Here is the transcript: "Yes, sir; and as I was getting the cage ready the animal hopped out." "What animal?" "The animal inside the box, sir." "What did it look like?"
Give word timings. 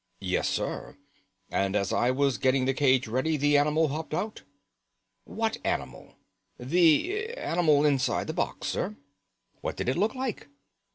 "Yes, 0.19 0.49
sir; 0.49 0.97
and 1.51 1.75
as 1.75 1.93
I 1.93 2.09
was 2.09 2.39
getting 2.39 2.65
the 2.65 2.73
cage 2.73 3.07
ready 3.07 3.37
the 3.37 3.55
animal 3.55 3.89
hopped 3.89 4.15
out." 4.15 4.41
"What 5.25 5.59
animal?" 5.63 6.15
"The 6.57 7.37
animal 7.37 7.85
inside 7.85 8.25
the 8.25 8.33
box, 8.33 8.67
sir." 8.67 8.95
"What 9.59 9.77
did 9.77 9.87
it 9.87 9.99
look 9.99 10.15
like?" 10.15 10.47